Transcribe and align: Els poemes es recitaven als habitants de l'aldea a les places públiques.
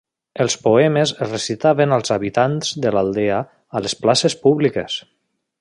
Els 0.45 0.53
poemes 0.61 1.13
es 1.25 1.29
recitaven 1.33 1.93
als 1.99 2.15
habitants 2.17 2.73
de 2.87 2.95
l'aldea 2.97 3.39
a 3.81 3.87
les 3.89 3.99
places 4.03 4.41
públiques. 4.47 4.99